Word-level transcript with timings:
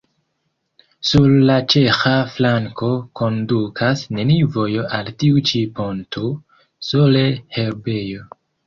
Sur 1.09 1.27
la 1.49 1.57
ĉeĥa 1.73 2.13
flanko 2.37 2.89
kondukas 3.21 4.03
neniu 4.19 4.53
vojo 4.57 4.89
al 5.01 5.15
tiu 5.21 5.47
ĉi 5.53 5.65
ponto, 5.79 6.37
sole 6.91 7.27
herbejo. 7.61 8.31